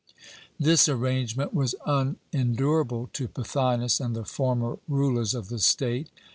[0.59, 6.09] "This arrangement was unendurable to Pothinus and the former rulers of the state.